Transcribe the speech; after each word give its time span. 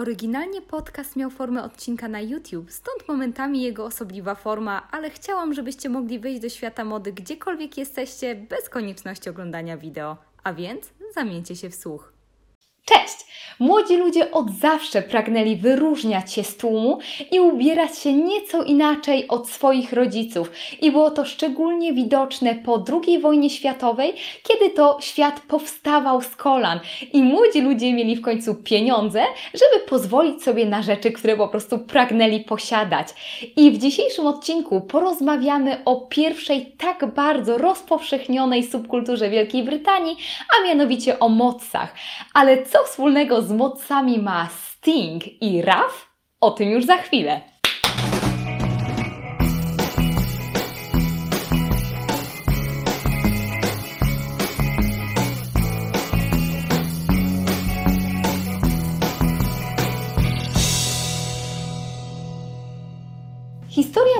Oryginalnie 0.00 0.62
podcast 0.62 1.16
miał 1.16 1.30
formę 1.30 1.62
odcinka 1.62 2.08
na 2.08 2.20
YouTube, 2.20 2.70
stąd 2.70 3.08
momentami 3.08 3.62
jego 3.62 3.84
osobliwa 3.84 4.34
forma, 4.34 4.88
ale 4.90 5.10
chciałam, 5.10 5.54
żebyście 5.54 5.88
mogli 5.88 6.18
wejść 6.18 6.40
do 6.40 6.48
świata 6.48 6.84
mody 6.84 7.12
gdziekolwiek 7.12 7.78
jesteście, 7.78 8.34
bez 8.34 8.68
konieczności 8.68 9.30
oglądania 9.30 9.76
wideo. 9.76 10.16
A 10.44 10.52
więc 10.52 10.90
zamieńcie 11.14 11.56
się 11.56 11.70
w 11.70 11.74
słuch. 11.74 12.09
Cześć! 12.90 13.30
Młodzi 13.60 13.96
ludzie 13.96 14.30
od 14.30 14.50
zawsze 14.50 15.02
pragnęli 15.02 15.56
wyróżniać 15.56 16.32
się 16.32 16.44
z 16.44 16.56
tłumu 16.56 16.98
i 17.32 17.40
ubierać 17.40 17.98
się 17.98 18.12
nieco 18.12 18.62
inaczej 18.62 19.28
od 19.28 19.48
swoich 19.48 19.92
rodziców. 19.92 20.50
I 20.80 20.90
było 20.90 21.10
to 21.10 21.24
szczególnie 21.24 21.92
widoczne 21.92 22.54
po 22.54 22.84
II 22.92 23.18
wojnie 23.18 23.50
światowej, 23.50 24.14
kiedy 24.42 24.70
to 24.70 24.98
świat 25.00 25.40
powstawał 25.40 26.22
z 26.22 26.36
kolan 26.36 26.80
i 27.12 27.22
młodzi 27.22 27.60
ludzie 27.60 27.92
mieli 27.92 28.16
w 28.16 28.22
końcu 28.22 28.54
pieniądze, 28.54 29.22
żeby 29.54 29.86
pozwolić 29.88 30.42
sobie 30.42 30.66
na 30.66 30.82
rzeczy, 30.82 31.12
które 31.12 31.36
po 31.36 31.48
prostu 31.48 31.78
pragnęli 31.78 32.40
posiadać. 32.40 33.08
I 33.56 33.70
w 33.70 33.78
dzisiejszym 33.78 34.26
odcinku 34.26 34.80
porozmawiamy 34.80 35.82
o 35.84 35.96
pierwszej 35.96 36.66
tak 36.78 37.14
bardzo 37.14 37.58
rozpowszechnionej 37.58 38.62
subkulturze 38.62 39.30
Wielkiej 39.30 39.62
Brytanii, 39.62 40.16
a 40.58 40.64
mianowicie 40.64 41.18
o 41.18 41.28
modsach. 41.28 41.94
Ale 42.34 42.62
co 42.66 42.79
wspólnego 42.84 43.42
z 43.42 43.52
modsami 43.52 44.18
ma 44.18 44.48
Sting 44.48 45.42
i 45.42 45.62
Raf? 45.62 46.10
O 46.40 46.50
tym 46.50 46.70
już 46.70 46.84
za 46.84 46.96
chwilę. 46.96 47.40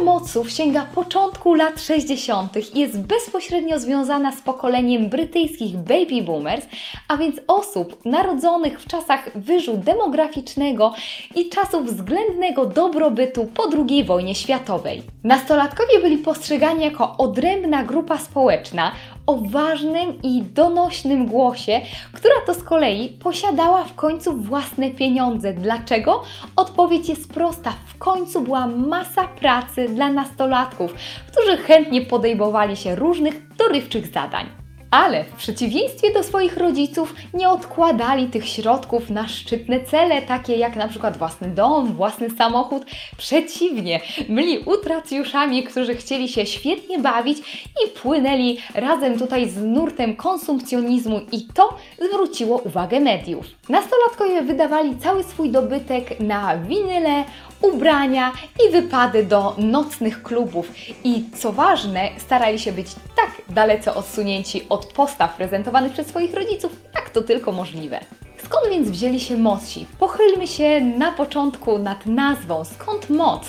Historia 0.01 0.21
moców 0.21 0.51
sięga 0.51 0.87
początku 0.95 1.55
lat 1.55 1.81
60. 1.81 2.75
i 2.75 2.81
jest 2.81 3.01
bezpośrednio 3.01 3.79
związana 3.79 4.33
z 4.33 4.41
pokoleniem 4.41 5.09
brytyjskich 5.09 5.77
baby 5.77 6.23
boomers, 6.23 6.67
a 7.09 7.17
więc 7.17 7.41
osób 7.47 8.05
narodzonych 8.05 8.81
w 8.81 8.87
czasach 8.87 9.31
wyżu 9.35 9.77
demograficznego 9.77 10.95
i 11.35 11.49
czasów 11.49 11.87
względnego 11.87 12.67
dobrobytu 12.67 13.47
po 13.55 13.63
II 13.89 14.05
wojnie 14.05 14.35
światowej. 14.35 15.03
Nastolatkowie 15.25 16.01
byli 16.03 16.19
postrzegani 16.19 16.85
jako 16.85 17.17
odrębna 17.17 17.85
grupa 17.85 18.19
społeczna 18.19 18.93
o 19.27 19.37
ważnym 19.37 20.23
i 20.23 20.43
donośnym 20.43 21.27
głosie, 21.27 21.81
która 22.13 22.35
to 22.47 22.55
z 22.55 22.63
kolei 22.63 23.09
posiadała 23.09 23.85
w 23.85 23.95
końcu 23.95 24.37
własne 24.37 24.91
pieniądze. 24.91 25.53
Dlaczego? 25.53 26.23
Odpowiedź 26.57 27.09
jest 27.09 27.33
prosta. 27.33 27.73
W 27.87 27.99
końcu 27.99 28.41
była 28.41 28.67
masa 28.67 29.25
pracy 29.25 29.89
dla 29.91 30.13
nastolatków, 30.13 30.95
którzy 31.33 31.57
chętnie 31.57 32.03
podejmowali 32.03 32.77
się 32.77 32.95
różnych 32.95 33.57
dorywczych 33.57 34.07
zadań. 34.07 34.61
Ale 34.91 35.25
w 35.25 35.33
przeciwieństwie 35.33 36.13
do 36.13 36.23
swoich 36.23 36.57
rodziców 36.57 37.15
nie 37.35 37.49
odkładali 37.49 38.27
tych 38.27 38.49
środków 38.49 39.11
na 39.11 39.29
szczytne 39.29 39.81
cele, 39.81 40.23
takie 40.23 40.57
jak 40.57 40.77
na 40.77 40.89
przykład 40.89 41.17
własny 41.17 41.49
dom, 41.49 41.93
własny 41.93 42.31
samochód. 42.31 42.83
Przeciwnie, 43.17 44.01
byli 44.29 44.59
utracjuszami, 44.59 45.63
którzy 45.63 45.95
chcieli 45.95 46.29
się 46.29 46.47
świetnie 46.47 46.99
bawić 46.99 47.39
i 47.85 47.99
płynęli 48.03 48.59
razem 48.75 49.19
tutaj 49.19 49.49
z 49.49 49.57
nurtem 49.57 50.17
konsumpcjonizmu 50.17 51.21
i 51.33 51.47
to 51.55 51.77
zwróciło 52.11 52.59
uwagę 52.59 53.01
mediów. 53.01 53.47
Nastolatkowie 53.69 54.43
wydawali 54.43 54.97
cały 54.97 55.25
swój 55.25 55.51
dobytek 55.51 56.21
na 56.21 56.59
winyle, 56.59 57.25
ubrania 57.63 58.33
i 58.67 58.73
wypady 58.73 59.25
do 59.25 59.55
nocnych 59.59 60.23
klubów. 60.23 60.73
I 61.05 61.25
co 61.37 61.53
ważne, 61.53 62.09
starali 62.19 62.59
się 62.59 62.73
być 62.73 62.87
tak 63.17 63.31
dalece 63.49 63.95
odsunięci 63.95 64.69
od 64.69 64.87
postaw 64.87 65.37
prezentowanych 65.37 65.93
przez 65.93 66.07
swoich 66.07 66.35
rodziców, 66.35 66.73
jak 66.95 67.11
to 67.11 67.23
tylko 67.23 67.53
możliwe. 67.53 68.01
Skąd 68.51 68.69
więc 68.71 68.91
wzięli 68.91 69.21
się 69.21 69.37
moci? 69.37 69.87
Pochylmy 69.99 70.47
się 70.47 70.81
na 70.81 71.13
początku 71.13 71.79
nad 71.79 72.07
nazwą. 72.07 72.65
Skąd 72.65 73.11
moc? 73.11 73.43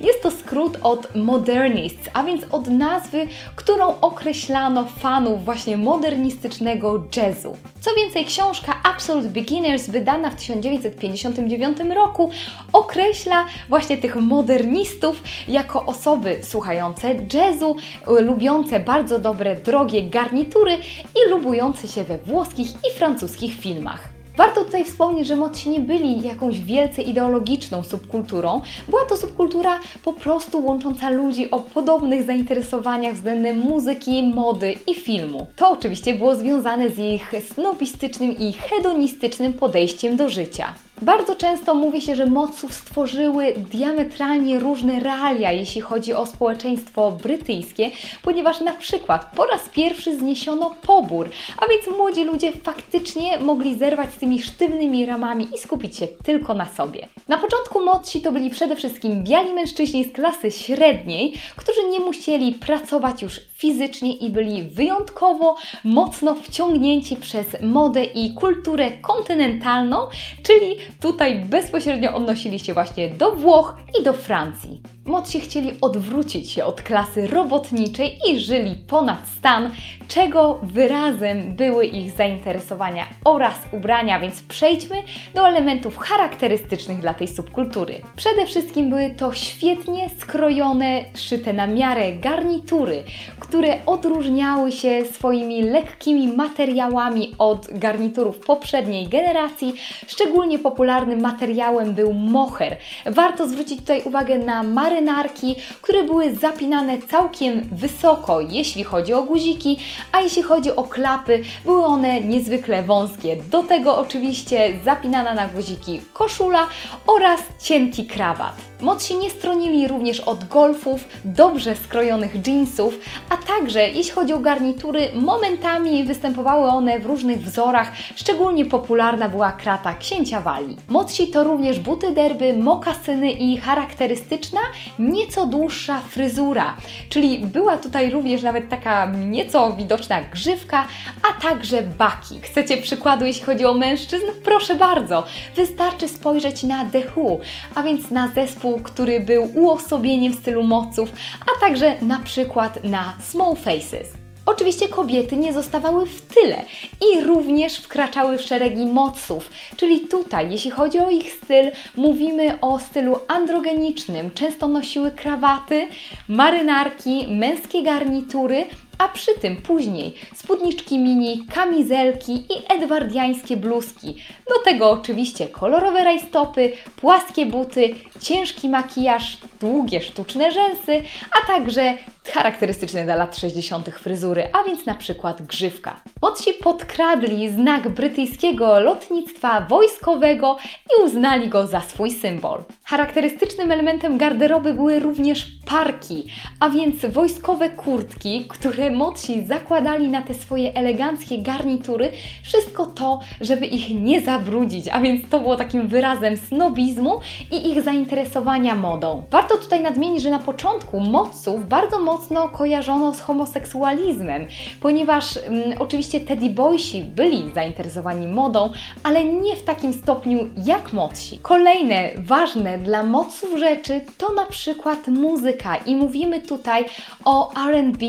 Jest 0.00 0.22
to 0.22 0.30
skrót 0.30 0.78
od 0.82 1.16
modernists, 1.16 2.08
a 2.12 2.22
więc 2.22 2.42
od 2.50 2.68
nazwy, 2.68 3.26
którą 3.56 4.00
określano 4.00 4.84
fanów 4.84 5.44
właśnie 5.44 5.76
modernistycznego 5.76 7.04
jazzu. 7.16 7.56
Co 7.80 7.90
więcej, 7.94 8.24
książka 8.24 8.74
Absolute 8.84 9.28
Beginners, 9.28 9.88
wydana 9.88 10.30
w 10.30 10.34
1959 10.34 11.78
roku, 11.94 12.30
określa 12.72 13.44
właśnie 13.68 13.98
tych 13.98 14.16
modernistów 14.16 15.22
jako 15.48 15.86
osoby 15.86 16.40
słuchające 16.42 17.14
jazzu, 17.32 17.76
lubiące 18.06 18.80
bardzo 18.80 19.18
dobre, 19.18 19.56
drogie 19.56 20.02
garnitury 20.02 20.78
i 21.14 21.30
lubujące 21.30 21.88
się 21.88 22.04
we 22.04 22.18
włoskich 22.18 22.70
i 22.70 22.98
francuskich 22.98 23.54
filmach. 23.60 24.13
Warto 24.36 24.64
tutaj 24.64 24.84
wspomnieć, 24.84 25.26
że 25.26 25.36
modci 25.36 25.70
nie 25.70 25.80
byli 25.80 26.22
jakąś 26.22 26.60
wielce 26.60 27.02
ideologiczną 27.02 27.82
subkulturą. 27.82 28.60
Była 28.88 29.04
to 29.04 29.16
subkultura 29.16 29.80
po 30.04 30.12
prostu 30.12 30.66
łącząca 30.66 31.10
ludzi 31.10 31.50
o 31.50 31.60
podobnych 31.60 32.22
zainteresowaniach 32.22 33.14
względem 33.14 33.58
muzyki, 33.58 34.22
mody 34.22 34.74
i 34.86 34.94
filmu. 34.94 35.46
To 35.56 35.70
oczywiście 35.70 36.14
było 36.14 36.36
związane 36.36 36.90
z 36.90 36.98
ich 36.98 37.32
snobistycznym 37.52 38.38
i 38.38 38.52
hedonistycznym 38.52 39.52
podejściem 39.52 40.16
do 40.16 40.28
życia. 40.28 40.74
Bardzo 41.04 41.36
często 41.36 41.74
mówi 41.74 42.02
się, 42.02 42.16
że 42.16 42.26
moców 42.26 42.74
stworzyły 42.74 43.54
diametralnie 43.70 44.58
różne 44.58 45.00
realia, 45.00 45.52
jeśli 45.52 45.80
chodzi 45.80 46.14
o 46.14 46.26
społeczeństwo 46.26 47.12
brytyjskie, 47.12 47.90
ponieważ 48.22 48.60
na 48.60 48.72
przykład 48.72 49.30
po 49.36 49.46
raz 49.46 49.68
pierwszy 49.68 50.18
zniesiono 50.18 50.74
pobór, 50.82 51.30
a 51.56 51.66
więc 51.66 51.98
młodzi 51.98 52.24
ludzie 52.24 52.52
faktycznie 52.52 53.38
mogli 53.38 53.78
zerwać 53.78 54.14
z 54.14 54.16
tymi 54.16 54.42
sztywnymi 54.42 55.06
ramami 55.06 55.48
i 55.54 55.58
skupić 55.58 55.96
się 55.96 56.08
tylko 56.08 56.54
na 56.54 56.66
sobie. 56.66 57.08
Na 57.28 57.38
początku 57.38 57.84
młodsi 57.84 58.20
to 58.20 58.32
byli 58.32 58.50
przede 58.50 58.76
wszystkim 58.76 59.24
biali 59.24 59.52
mężczyźni 59.52 60.04
z 60.04 60.12
klasy 60.12 60.50
średniej, 60.50 61.34
którzy 61.56 61.88
nie 61.90 62.00
musieli 62.00 62.52
pracować 62.52 63.22
już 63.22 63.40
fizycznie 63.64 64.12
i 64.12 64.30
byli 64.30 64.62
wyjątkowo 64.62 65.56
mocno 65.84 66.34
wciągnięci 66.34 67.16
przez 67.16 67.46
modę 67.62 68.04
i 68.04 68.34
kulturę 68.34 68.90
kontynentalną, 68.90 69.96
czyli 70.42 70.76
tutaj 71.00 71.40
bezpośrednio 71.40 72.14
odnosili 72.14 72.58
się 72.58 72.74
właśnie 72.74 73.10
do 73.10 73.32
Włoch 73.32 73.76
i 74.00 74.02
do 74.02 74.12
Francji. 74.12 74.93
Młodsi 75.06 75.40
chcieli 75.40 75.72
odwrócić 75.80 76.50
się 76.50 76.64
od 76.64 76.82
klasy 76.82 77.26
robotniczej 77.26 78.18
i 78.30 78.40
żyli 78.40 78.74
ponad 78.88 79.28
stan, 79.38 79.70
czego 80.08 80.60
wyrazem 80.62 81.56
były 81.56 81.86
ich 81.86 82.10
zainteresowania 82.10 83.06
oraz 83.24 83.54
ubrania, 83.72 84.20
więc 84.20 84.42
przejdźmy 84.42 84.96
do 85.34 85.48
elementów 85.48 85.96
charakterystycznych 85.96 87.00
dla 87.00 87.14
tej 87.14 87.28
subkultury. 87.28 88.00
Przede 88.16 88.46
wszystkim 88.46 88.90
były 88.90 89.10
to 89.10 89.32
świetnie 89.32 90.10
skrojone, 90.18 91.04
szyte 91.14 91.52
na 91.52 91.66
miarę 91.66 92.12
garnitury, 92.12 93.04
które 93.40 93.86
odróżniały 93.86 94.72
się 94.72 95.04
swoimi 95.04 95.62
lekkimi 95.62 96.28
materiałami 96.28 97.34
od 97.38 97.78
garniturów 97.78 98.38
poprzedniej 98.38 99.08
generacji. 99.08 99.74
Szczególnie 100.06 100.58
popularnym 100.58 101.20
materiałem 101.20 101.94
był 101.94 102.12
moher. 102.12 102.76
Warto 103.06 103.48
zwrócić 103.48 103.80
tutaj 103.80 104.02
uwagę 104.04 104.38
na 104.38 104.62
marynarki, 104.94 105.56
które 105.82 106.02
były 106.02 106.34
zapinane 106.34 106.98
całkiem 107.02 107.68
wysoko, 107.72 108.40
jeśli 108.40 108.84
chodzi 108.84 109.14
o 109.14 109.22
guziki, 109.22 109.78
a 110.12 110.20
jeśli 110.20 110.42
chodzi 110.42 110.76
o 110.76 110.84
klapy, 110.84 111.42
były 111.64 111.84
one 111.84 112.20
niezwykle 112.20 112.82
wąskie. 112.82 113.36
Do 113.36 113.62
tego 113.62 113.98
oczywiście 113.98 114.78
zapinana 114.84 115.34
na 115.34 115.48
guziki 115.48 116.00
koszula 116.12 116.66
oraz 117.06 117.40
cienki 117.62 118.06
krawat. 118.06 118.73
Młodsi 118.80 119.16
nie 119.16 119.30
stronili 119.30 119.88
również 119.88 120.20
od 120.20 120.44
golfów, 120.44 121.04
dobrze 121.24 121.76
skrojonych 121.76 122.46
jeansów, 122.46 122.98
a 123.28 123.36
także 123.36 123.88
jeśli 123.88 124.12
chodzi 124.12 124.32
o 124.32 124.38
garnitury, 124.38 125.08
momentami 125.14 126.04
występowały 126.04 126.68
one 126.68 126.98
w 126.98 127.06
różnych 127.06 127.42
wzorach, 127.42 127.92
szczególnie 128.16 128.66
popularna 128.66 129.28
była 129.28 129.52
krata 129.52 129.94
księcia 129.94 130.40
Wali. 130.40 130.76
Młodsi 130.88 131.26
to 131.26 131.44
również 131.44 131.80
buty 131.80 132.10
derby, 132.10 132.54
mokasyny 132.54 133.32
i 133.32 133.56
charakterystyczna, 133.56 134.60
nieco 134.98 135.46
dłuższa 135.46 136.00
fryzura, 136.00 136.76
czyli 137.08 137.38
była 137.38 137.76
tutaj 137.76 138.10
również 138.10 138.42
nawet 138.42 138.68
taka 138.68 139.06
nieco 139.06 139.72
widoczna 139.72 140.22
grzywka, 140.22 140.86
a 141.28 141.42
także 141.42 141.82
baki. 141.82 142.40
Chcecie 142.40 142.76
przykładu 142.76 143.24
jeśli 143.24 143.44
chodzi 143.44 143.64
o 143.64 143.74
mężczyzn? 143.74 144.26
Proszę 144.44 144.74
bardzo, 144.74 145.24
wystarczy 145.56 146.08
spojrzeć 146.08 146.62
na 146.62 146.84
The 146.84 147.02
Who, 147.16 147.38
a 147.74 147.82
więc 147.82 148.10
na 148.10 148.28
zespół 148.28 148.73
który 148.82 149.20
był 149.20 149.50
uosobieniem 149.54 150.34
stylu 150.34 150.62
moców, 150.62 151.12
a 151.40 151.60
także 151.60 151.94
na 152.02 152.18
przykład 152.18 152.84
na 152.84 153.14
Small 153.22 153.56
Faces. 153.56 154.24
Oczywiście 154.46 154.88
kobiety 154.88 155.36
nie 155.36 155.52
zostawały 155.52 156.06
w 156.06 156.22
tyle 156.22 156.64
i 157.00 157.24
również 157.24 157.76
wkraczały 157.78 158.38
w 158.38 158.42
szeregi 158.42 158.86
moców, 158.86 159.50
czyli 159.76 160.00
tutaj, 160.00 160.50
jeśli 160.50 160.70
chodzi 160.70 160.98
o 160.98 161.10
ich 161.10 161.32
styl, 161.32 161.70
mówimy 161.96 162.60
o 162.60 162.78
stylu 162.78 163.18
androgenicznym. 163.28 164.30
Często 164.30 164.68
nosiły 164.68 165.10
krawaty, 165.10 165.88
marynarki, 166.28 167.26
męskie 167.28 167.82
garnitury, 167.82 168.66
a 168.98 169.08
przy 169.08 169.34
tym 169.34 169.56
później 169.56 170.14
spódniczki 170.34 170.98
mini, 170.98 171.46
kamizelki 171.54 172.34
i 172.34 172.74
edwardiańskie 172.74 173.56
bluzki. 173.56 174.16
Do 174.48 174.58
tego 174.64 174.90
oczywiście 174.90 175.48
kolorowe 175.48 176.04
rajstopy, 176.04 176.72
płaskie 176.96 177.46
buty, 177.46 177.94
ciężki 178.20 178.68
makijaż, 178.68 179.38
długie 179.64 180.00
sztuczne 180.00 180.52
rzęsy, 180.52 181.02
a 181.42 181.46
także 181.46 181.94
charakterystyczne 182.32 183.04
dla 183.04 183.16
lat 183.16 183.38
60. 183.38 183.88
fryzury, 183.88 184.48
a 184.52 184.64
więc 184.64 184.86
na 184.86 184.94
przykład 184.94 185.42
grzywka. 185.42 186.00
Młodsi 186.22 186.52
podkradli 186.52 187.50
znak 187.50 187.88
brytyjskiego 187.88 188.80
lotnictwa 188.80 189.60
wojskowego 189.60 190.56
i 190.90 191.04
uznali 191.04 191.48
go 191.48 191.66
za 191.66 191.80
swój 191.80 192.10
symbol. 192.10 192.64
Charakterystycznym 192.84 193.72
elementem 193.72 194.18
garderoby 194.18 194.74
były 194.74 195.00
również 195.00 195.46
parki, 195.66 196.26
a 196.60 196.70
więc 196.70 197.06
wojskowe 197.06 197.70
kurtki, 197.70 198.46
które 198.48 198.90
młodsi 198.90 199.46
zakładali 199.46 200.08
na 200.08 200.22
te 200.22 200.34
swoje 200.34 200.74
eleganckie 200.74 201.38
garnitury. 201.38 202.10
Wszystko 202.42 202.86
to, 202.86 203.20
żeby 203.40 203.66
ich 203.66 204.00
nie 204.00 204.20
zabrudzić, 204.20 204.88
a 204.88 205.00
więc 205.00 205.28
to 205.28 205.40
było 205.40 205.56
takim 205.56 205.88
wyrazem 205.88 206.36
snobizmu 206.36 207.20
i 207.50 207.70
ich 207.70 207.82
zainteresowania 207.82 208.74
modą. 208.74 209.22
Warto 209.30 209.53
tutaj 209.56 209.82
nadmienić, 209.82 210.22
że 210.22 210.30
na 210.30 210.38
początku 210.38 211.00
moców 211.00 211.68
bardzo 211.68 211.98
mocno 211.98 212.48
kojarzono 212.48 213.14
z 213.14 213.20
homoseksualizmem, 213.20 214.46
ponieważ 214.80 215.36
mm, 215.36 215.62
oczywiście 215.78 216.20
Teddy 216.20 216.50
Boysi 216.50 217.04
byli 217.04 217.52
zainteresowani 217.54 218.26
modą, 218.26 218.70
ale 219.02 219.24
nie 219.24 219.56
w 219.56 219.62
takim 219.62 219.92
stopniu 219.92 220.38
jak 220.64 220.92
młodsi. 220.92 221.38
Kolejne 221.38 222.10
ważne 222.16 222.78
dla 222.78 223.02
moców 223.02 223.58
rzeczy 223.58 224.00
to 224.18 224.32
na 224.32 224.46
przykład 224.46 225.08
muzyka 225.08 225.76
i 225.76 225.96
mówimy 225.96 226.40
tutaj 226.40 226.84
o 227.24 227.52
R&B, 227.68 228.06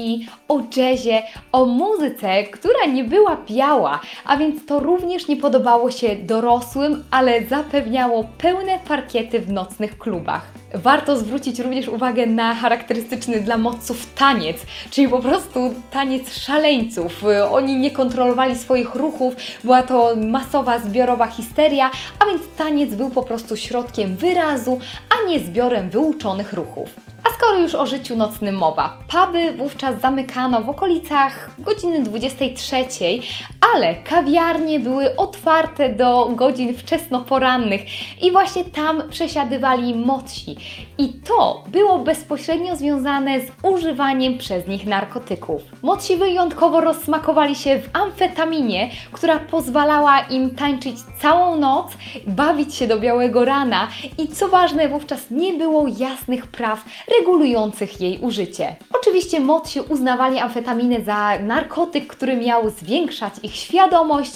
o 0.47 0.59
jazzie, 0.77 1.23
o 1.51 1.65
muzyce, 1.65 2.43
która 2.43 2.85
nie 2.85 3.03
była 3.03 3.37
biała, 3.49 3.99
a 4.25 4.37
więc 4.37 4.65
to 4.65 4.79
również 4.79 5.27
nie 5.27 5.37
podobało 5.37 5.91
się 5.91 6.15
dorosłym, 6.15 7.03
ale 7.11 7.45
zapewniało 7.47 8.25
pełne 8.37 8.79
parkiety 8.87 9.39
w 9.39 9.51
nocnych 9.51 9.97
klubach. 9.97 10.51
Warto 10.73 11.17
zwrócić 11.25 11.59
również 11.59 11.87
uwagę 11.87 12.25
na 12.25 12.55
charakterystyczny 12.55 13.41
dla 13.41 13.57
moców 13.57 14.13
taniec, 14.13 14.57
czyli 14.91 15.09
po 15.09 15.19
prostu 15.19 15.73
taniec 15.91 16.37
szaleńców. 16.37 17.23
Oni 17.51 17.75
nie 17.75 17.91
kontrolowali 17.91 18.55
swoich 18.55 18.95
ruchów, 18.95 19.35
była 19.63 19.83
to 19.83 20.15
masowa, 20.15 20.79
zbiorowa 20.79 21.27
histeria, 21.27 21.91
a 22.19 22.25
więc 22.25 22.41
taniec 22.57 22.95
był 22.95 23.09
po 23.09 23.23
prostu 23.23 23.57
środkiem 23.57 24.15
wyrazu, 24.15 24.79
a 25.09 25.29
nie 25.29 25.39
zbiorem 25.39 25.89
wyuczonych 25.89 26.53
ruchów. 26.53 26.89
A 27.23 27.34
skoro 27.45 27.59
już 27.59 27.75
o 27.75 27.85
życiu 27.85 28.15
nocnym 28.15 28.55
mowa, 28.55 28.97
puby 29.07 29.53
wówczas 29.53 30.01
zamykano 30.01 30.61
w 30.61 30.69
okolicach 30.69 31.49
godziny 31.59 32.03
23, 32.03 32.75
ale 33.75 33.95
kawiarnie 33.95 34.79
były 34.79 35.15
otwarte 35.15 35.89
do 35.89 36.29
godzin 36.35 36.77
wczesnoporannych 36.77 37.81
i 38.21 38.31
właśnie 38.31 38.63
tam 38.63 39.09
przesiadywali 39.09 39.95
młodsi. 39.95 40.55
I 40.97 41.13
to 41.13 41.63
było 41.67 41.99
bezpośrednio 41.99 42.75
związane 42.75 43.39
z 43.41 43.51
używaniem 43.63 44.37
przez 44.37 44.67
nich 44.67 44.85
narkotyków. 44.85 45.61
Młodsi 45.81 46.15
wyjątkowo 46.15 46.81
rozsmakowali 46.81 47.55
się 47.55 47.79
w 47.79 47.89
amfetaminie, 47.93 48.89
która 49.11 49.39
pozwalała 49.39 50.19
im 50.19 50.55
tańczyć 50.55 50.95
całą 51.21 51.57
noc, 51.57 51.87
bawić 52.27 52.75
się 52.75 52.87
do 52.87 52.99
białego 52.99 53.45
rana 53.45 53.87
i 54.17 54.27
co 54.27 54.47
ważne, 54.47 54.89
wówczas 54.89 55.31
nie 55.31 55.53
było 55.53 55.85
jasnych 55.97 56.47
praw 56.47 56.85
regulujących 57.35 58.01
jej 58.01 58.19
użycie. 58.19 58.75
Oczywiście 58.99 59.39
młodsi 59.39 59.81
uznawali 59.81 60.39
amfetaminę 60.39 61.01
za 61.01 61.39
narkotyk, 61.39 62.07
który 62.07 62.35
miał 62.35 62.69
zwiększać 62.69 63.33
ich 63.43 63.55
świadomość 63.55 64.31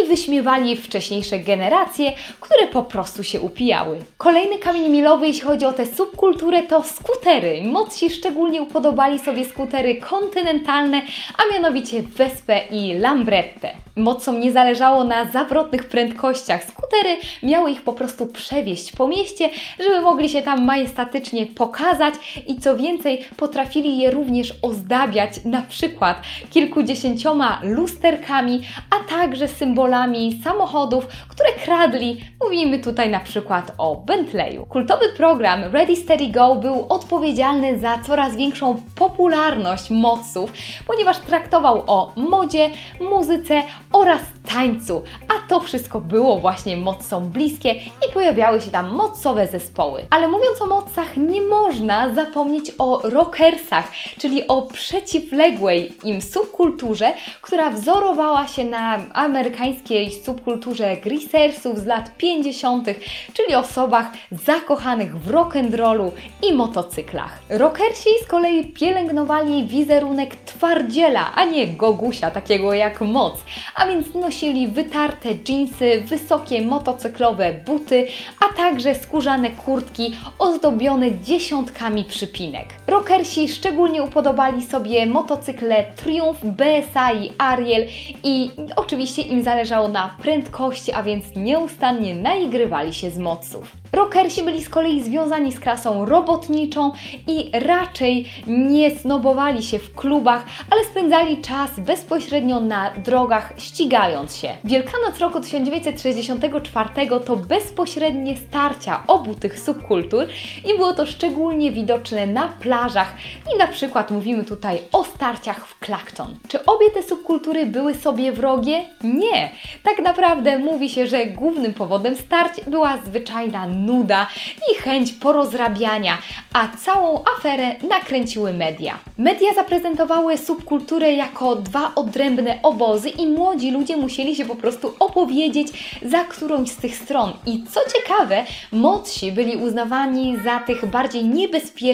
i 0.00 0.08
wyśmiewali 0.08 0.76
wcześniejsze 0.76 1.38
generacje, 1.38 2.12
które 2.40 2.66
po 2.66 2.82
prostu 2.82 3.24
się 3.24 3.40
upijały. 3.40 3.98
Kolejny 4.18 4.58
kamień 4.58 4.88
milowy, 4.88 5.26
jeśli 5.26 5.42
chodzi 5.42 5.66
o 5.66 5.72
tę 5.72 5.86
subkulturę, 5.86 6.62
to 6.62 6.82
skutery. 6.82 7.62
Młodsi 7.64 8.10
szczególnie 8.10 8.62
upodobali 8.62 9.18
sobie 9.18 9.44
skutery 9.44 9.94
kontynentalne, 9.94 11.02
a 11.38 11.54
mianowicie 11.54 12.02
Vespę 12.02 12.60
i 12.70 12.98
Lambrette. 12.98 13.72
Mocom 13.96 14.40
nie 14.40 14.52
zależało 14.52 15.04
na 15.04 15.24
zawrotnych 15.24 15.84
prędkościach. 15.84 16.64
Skutery 16.64 17.16
miały 17.42 17.70
ich 17.70 17.82
po 17.82 17.92
prostu 17.92 18.26
przewieźć 18.26 18.92
po 18.92 19.08
mieście, 19.08 19.50
żeby 19.78 20.00
mogli 20.00 20.28
się 20.28 20.42
tam 20.42 20.64
majestatycznie 20.64 21.46
pokazać 21.46 22.14
i 22.46 22.60
co 22.60 22.76
więcej, 22.76 23.24
potrafili 23.36 23.98
je 23.98 24.10
również 24.10 24.54
ozdabiać 24.62 25.44
na 25.44 25.62
przykład 25.62 26.22
kilkudziesięcioma 26.50 27.60
lusterkami, 27.62 28.62
a 28.90 29.08
także 29.10 29.48
symbolami 29.48 30.40
samochodów, 30.44 31.06
które 31.28 31.52
kradli. 31.52 32.20
Mówimy 32.44 32.78
tutaj 32.78 33.10
na 33.10 33.20
przykład 33.20 33.72
o 33.78 33.96
Bentleyu. 33.96 34.66
Kultowy 34.66 35.08
program 35.16 35.64
Ready 35.72 35.96
Steady 35.96 36.28
Go 36.28 36.54
był 36.54 36.86
odpowiedzialny 36.88 37.78
za 37.78 37.98
coraz 37.98 38.36
większą 38.36 38.82
popularność 38.94 39.90
moców, 39.90 40.52
ponieważ 40.86 41.18
traktował 41.18 41.82
o 41.86 42.12
modzie, 42.16 42.70
muzyce 43.00 43.62
oraz 43.92 44.20
tańcu, 44.54 45.02
a 45.28 45.48
to 45.48 45.60
wszystko 45.60 46.00
było 46.00 46.38
właśnie 46.38 46.76
mocą 46.76 47.20
bliskie 47.20 47.74
i 47.74 48.12
pojawiały 48.14 48.60
się 48.60 48.70
tam 48.70 48.90
mocowe 48.94 49.46
zespoły. 49.46 50.06
Ale 50.10 50.28
mówiąc 50.28 50.62
o 50.62 50.66
mocach, 50.66 51.16
nie 51.16 51.42
można 51.42 52.14
zapomnieć 52.24 52.72
o 52.78 53.00
rockersach, 53.04 53.92
czyli 54.18 54.48
o 54.48 54.62
przeciwległej 54.62 55.92
im 56.04 56.22
subkulturze, 56.22 57.12
która 57.42 57.70
wzorowała 57.70 58.46
się 58.48 58.64
na 58.64 58.98
amerykańskiej 59.12 60.12
subkulturze 60.24 60.96
greasersów 60.96 61.78
z 61.78 61.86
lat 61.86 62.16
50., 62.16 62.88
czyli 63.32 63.54
osobach 63.54 64.06
zakochanych 64.32 65.18
w 65.18 65.30
rock'n'rollu 65.30 66.10
i 66.48 66.52
motocyklach. 66.52 67.38
Rockersi 67.48 68.10
z 68.24 68.26
kolei 68.26 68.72
pielęgnowali 68.72 69.66
wizerunek 69.66 70.36
twardziela, 70.36 71.32
a 71.34 71.44
nie 71.44 71.66
gogusia 71.66 72.30
takiego 72.30 72.74
jak 72.74 73.00
moc, 73.00 73.34
a 73.74 73.86
więc 73.86 74.14
nosili 74.14 74.68
wytarte 74.68 75.34
dżinsy, 75.34 76.02
wysokie 76.06 76.62
motocyklowe 76.62 77.52
buty, 77.66 78.06
a 78.40 78.56
także 78.56 78.94
skórzane 78.94 79.50
kurtki 79.50 80.16
ozdobione 80.38 81.18
dziesiątkami 81.18 82.04
przypinek. 82.08 82.66
Rockersi 82.86 83.48
szczególnie 83.48 84.02
upodobali 84.02 84.62
sobie 84.66 85.06
motocykle 85.06 85.84
Triumph, 85.96 86.40
BSA 86.44 87.12
i 87.12 87.32
Ariel 87.38 87.86
i 88.24 88.50
oczywiście 88.76 89.22
im 89.22 89.42
zależało 89.42 89.88
na 89.88 90.16
prędkości, 90.22 90.92
a 90.92 91.02
więc 91.02 91.24
nieustannie 91.36 92.14
naigrywali 92.14 92.94
się 92.94 93.10
z 93.10 93.18
moców. 93.18 93.76
Rockersi 93.92 94.42
byli 94.42 94.64
z 94.64 94.68
kolei 94.68 95.02
związani 95.02 95.52
z 95.52 95.60
klasą 95.60 96.04
robotniczą 96.04 96.92
i 97.26 97.50
raczej 97.52 98.28
nie 98.46 98.90
snobowali 98.90 99.62
się 99.62 99.78
w 99.78 99.94
klubach, 99.94 100.44
ale 100.70 100.84
spędzali 100.84 101.42
czas 101.42 101.80
bezpośrednio 101.80 102.60
na 102.60 102.90
drogach, 102.90 103.52
ścigając 103.56 104.36
się. 104.36 104.48
Wielkanoc 104.64 105.18
roku 105.18 105.40
1964 105.40 106.88
to 107.26 107.36
bezpośrednie 107.36 108.36
starcia 108.36 109.02
obu 109.06 109.34
tych 109.34 109.58
subkultur 109.58 110.26
i 110.64 110.76
było 110.76 110.92
to 110.92 111.06
szczególnie 111.06 111.72
widoczne 111.72 111.97
na 112.26 112.48
plażach 112.48 113.14
i 113.54 113.58
na 113.58 113.66
przykład 113.66 114.10
mówimy 114.10 114.44
tutaj 114.44 114.78
o 114.92 115.04
starciach 115.04 115.66
w 115.68 115.86
Clacton. 115.86 116.36
Czy 116.48 116.64
obie 116.64 116.90
te 116.90 117.02
subkultury 117.02 117.66
były 117.66 117.94
sobie 117.94 118.32
wrogie? 118.32 118.84
Nie! 119.04 119.50
Tak 119.82 119.98
naprawdę 119.98 120.58
mówi 120.58 120.90
się, 120.90 121.06
że 121.06 121.26
głównym 121.26 121.74
powodem 121.74 122.16
starć 122.16 122.60
była 122.66 122.98
zwyczajna 123.06 123.66
nuda 123.66 124.26
i 124.72 124.82
chęć 124.82 125.12
porozrabiania, 125.12 126.18
a 126.52 126.68
całą 126.68 127.24
aferę 127.38 127.74
nakręciły 127.88 128.52
media. 128.52 128.98
Media 129.18 129.54
zaprezentowały 129.54 130.38
subkulturę 130.38 131.12
jako 131.12 131.56
dwa 131.56 131.92
odrębne 131.94 132.58
obozy 132.62 133.08
i 133.08 133.26
młodzi 133.26 133.70
ludzie 133.70 133.96
musieli 133.96 134.36
się 134.36 134.44
po 134.44 134.56
prostu 134.56 134.94
opowiedzieć 134.98 135.98
za 136.02 136.24
którąś 136.24 136.70
z 136.70 136.76
tych 136.76 136.96
stron. 136.96 137.32
I 137.46 137.64
co 137.70 137.80
ciekawe, 137.94 138.44
młodsi 138.72 139.32
byli 139.32 139.56
uznawani 139.56 140.36
za 140.44 140.60
tych 140.60 140.86
bardziej 140.86 141.24
niebezpiecznych 141.24 141.87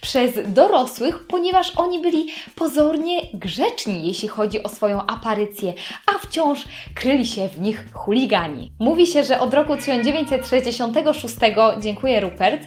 przez 0.00 0.30
dorosłych, 0.46 1.26
ponieważ 1.26 1.72
oni 1.76 1.98
byli 1.98 2.26
pozornie 2.54 3.20
grzeczni, 3.34 4.06
jeśli 4.06 4.28
chodzi 4.28 4.62
o 4.62 4.68
swoją 4.68 5.06
aparycję, 5.06 5.74
a 6.06 6.18
wciąż 6.18 6.64
kryli 6.94 7.26
się 7.26 7.48
w 7.48 7.60
nich 7.60 7.84
chuligani. 7.92 8.72
Mówi 8.78 9.06
się, 9.06 9.24
że 9.24 9.40
od 9.40 9.54
roku 9.54 9.76
1966, 9.76 11.34
dziękuję 11.80 12.20
Rupert, 12.20 12.62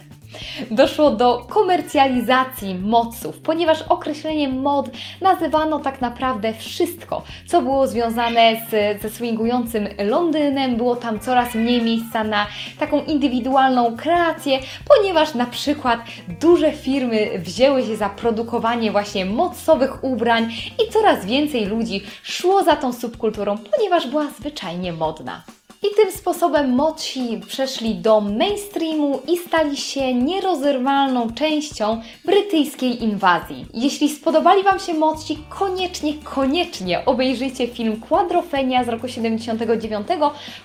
Doszło 0.70 1.10
do 1.10 1.46
komercjalizacji 1.48 2.74
moców, 2.74 3.38
ponieważ 3.38 3.82
określeniem 3.82 4.62
mod 4.62 4.90
nazywano 5.20 5.78
tak 5.78 6.00
naprawdę 6.00 6.54
wszystko, 6.54 7.22
co 7.46 7.62
było 7.62 7.86
związane 7.86 8.56
z, 8.70 9.02
ze 9.02 9.10
swingującym 9.10 9.88
Londynem. 9.98 10.76
Było 10.76 10.96
tam 10.96 11.20
coraz 11.20 11.54
mniej 11.54 11.82
miejsca 11.82 12.24
na 12.24 12.46
taką 12.78 13.04
indywidualną 13.04 13.96
kreację, 13.96 14.58
ponieważ 14.88 15.34
na 15.34 15.46
przykład 15.46 16.00
duże 16.40 16.72
firmy 16.72 17.30
wzięły 17.38 17.82
się 17.82 17.96
za 17.96 18.08
produkowanie 18.08 18.92
właśnie 18.92 19.24
mocowych 19.24 20.04
ubrań 20.04 20.52
i 20.86 20.92
coraz 20.92 21.24
więcej 21.24 21.66
ludzi 21.66 22.02
szło 22.22 22.64
za 22.64 22.76
tą 22.76 22.92
subkulturą, 22.92 23.58
ponieważ 23.76 24.06
była 24.06 24.26
zwyczajnie 24.38 24.92
modna. 24.92 25.42
I 25.84 25.94
tym 25.96 26.12
sposobem 26.12 26.74
moci 26.74 27.40
przeszli 27.46 27.94
do 27.94 28.20
mainstreamu 28.20 29.20
i 29.28 29.38
stali 29.38 29.76
się 29.76 30.14
nierozerwalną 30.14 31.32
częścią 31.32 32.02
brytyjskiej 32.24 33.02
inwazji. 33.02 33.66
Jeśli 33.74 34.08
spodobali 34.08 34.62
Wam 34.62 34.78
się 34.78 34.94
moci, 34.94 35.38
koniecznie, 35.48 36.14
koniecznie 36.14 37.04
obejrzyjcie 37.04 37.68
film 37.68 38.00
Quadrofenia 38.00 38.84
z 38.84 38.88
roku 38.88 39.08
79, 39.08 40.06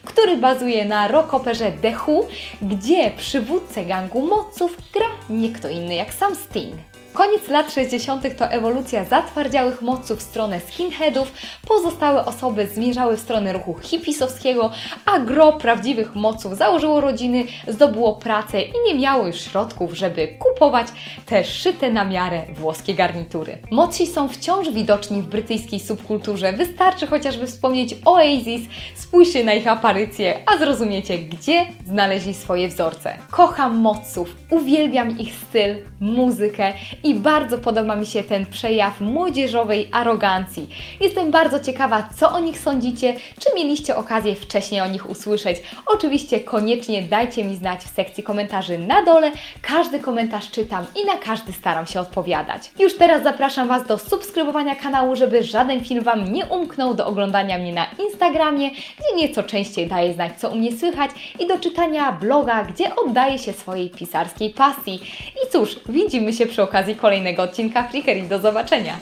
który 0.06 0.38
bazuje 0.38 0.86
na 0.86 1.08
rockoperze 1.08 1.72
The 1.82 1.94
Who, 2.08 2.28
gdzie 2.62 3.12
przywódcę 3.18 3.86
gangu 3.86 4.22
moców 4.22 4.78
gra 4.94 5.08
nie 5.30 5.50
kto 5.50 5.70
inny 5.70 5.96
jak 5.96 6.14
sam 6.14 6.36
Sting. 6.36 6.89
Koniec 7.14 7.48
lat 7.48 7.74
60. 7.74 8.38
to 8.38 8.46
ewolucja 8.46 9.06
zatwardziałych 9.06 9.82
moców 9.82 10.20
w 10.20 10.22
stronę 10.22 10.60
skinheadów, 10.60 11.32
pozostałe 11.68 12.26
osoby 12.26 12.68
zmierzały 12.68 13.18
w 13.18 13.20
stronę 13.20 13.54
ruchu 13.54 13.76
hipisowskiego, 13.82 14.72
a 15.06 15.20
gro 15.20 15.54
prawdziwych 15.54 16.16
moców 16.16 16.58
założyło 16.58 17.02
rodziny, 17.02 17.46
zdobyło 17.68 18.16
pracę 18.16 18.62
i 18.62 18.74
nie 18.88 18.96
miało 18.96 19.28
już 19.28 19.42
środków, 19.42 19.94
żeby 19.94 20.28
kupować 20.28 20.88
te 21.26 21.44
szyte 21.44 21.92
na 21.92 22.06
miarę 22.06 22.42
włoskie 22.54 22.94
garnitury. 22.94 23.58
Moci 23.72 24.08
są 24.08 24.28
wciąż 24.28 24.70
widoczni 24.70 25.22
w 25.22 25.28
brytyjskiej 25.28 25.80
subkulturze, 25.80 26.54
wystarczy 26.54 27.08
chociażby 27.08 27.48
wspomnieć 27.48 27.96
Oasis, 28.06 28.62
spójrzcie 28.96 29.44
na 29.44 29.54
ich 29.54 29.68
aparycje, 29.68 30.40
a 30.46 30.58
zrozumiecie, 30.58 31.18
gdzie 31.18 31.66
znaleźli 31.88 32.34
swoje 32.34 32.68
wzorce. 32.68 33.14
Kocham 33.32 33.78
moców, 33.78 34.36
uwielbiam 34.50 35.20
ich 35.20 35.34
styl, 35.36 35.76
muzykę 36.00 36.74
i 37.04 37.16
bardzo 37.16 37.58
podoba 37.58 37.96
mi 37.96 38.06
się 38.06 38.24
ten 38.24 38.46
przejaw 38.46 39.02
młodzieżowej 39.02 39.90
arogancji. 39.92 40.70
Jestem 41.02 41.32
bardzo 41.32 41.60
ciekawa, 41.60 42.10
co 42.20 42.32
o 42.32 42.40
nich 42.40 42.60
sądzicie, 42.60 43.16
czy 43.40 43.56
mieliście 43.56 43.96
okazję 43.96 44.36
wcześniej 44.36 44.82
o 44.82 44.88
nich 44.88 45.10
usłyszeć. 45.10 45.58
Oczywiście 45.86 46.40
koniecznie 46.40 47.02
dajcie 47.02 47.44
mi 47.44 47.56
znać 47.56 47.82
w 47.82 47.96
sekcji 47.96 48.24
komentarzy 48.24 48.78
na 48.78 49.04
dole. 49.04 49.32
Każdy 49.62 50.00
komentarz 50.00 50.52
czytam 50.52 50.86
i 51.04 51.06
na 51.06 51.18
każdy 51.18 51.54
staram 51.54 51.86
się 51.86 52.00
odpowiadać. 52.00 52.72
Już 52.80 52.98
teraz 52.98 53.24
zapraszam 53.24 53.68
Was 53.68 53.88
do 53.88 53.98
subskrybowania 53.98 54.76
kanału, 54.76 55.16
żeby 55.16 55.44
żaden 55.44 55.86
film 55.86 56.04
Wam 56.04 56.34
nie 56.34 56.46
umknął, 56.46 56.94
do 56.94 57.08
oglądania 57.08 57.58
mnie 57.58 57.74
na 57.74 57.86
Instagramie, 58.06 58.72
gdzie 58.72 59.16
nieco 59.16 59.44
częściej 59.44 59.88
daję 59.88 60.14
znać, 60.14 60.40
co 60.40 60.50
u 60.50 60.56
mnie 60.56 60.78
słychać 60.78 61.12
i 61.40 61.48
do 61.48 61.60
czytania 61.60 62.12
bloga, 62.12 62.64
gdzie 62.64 62.96
oddaję 62.96 63.40
się 63.40 63.54
swojej 63.54 63.90
pisarskiej 63.90 64.50
pasji. 64.50 65.02
I 65.44 65.52
cóż, 65.52 65.80
widzimy 65.90 66.34
się 66.34 66.46
przy 66.46 66.64
okazji 66.90 67.02
kolejnego 67.02 67.44
odcinka 67.44 67.88
Flickery. 67.88 68.22
Do 68.22 68.40
zobaczenia! 68.40 68.98